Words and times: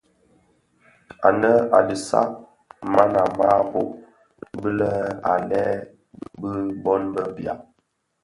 Ànë 1.27 1.51
a 1.77 1.79
disag 1.87 2.31
man 2.93 3.11
a 3.23 3.23
màa 3.37 3.59
rôb 3.71 3.89
bi 4.61 4.69
lë 4.79 4.89
à 5.31 5.33
lëê 5.49 5.71
bi 6.39 6.49
bôn 6.83 7.01
bë 7.13 7.23
biàg. 7.35 7.59